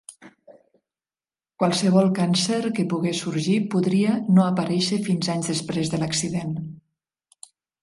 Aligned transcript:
Qualsevol 1.63 2.09
càncer 2.19 2.61
que 2.79 2.85
pogués 2.95 3.21
sorgir 3.27 3.59
podria 3.75 4.17
no 4.39 4.47
aparèixer 4.47 5.01
fins 5.11 5.31
anys 5.37 5.53
després 5.55 5.95
de 5.95 6.03
l'accident. 6.07 6.59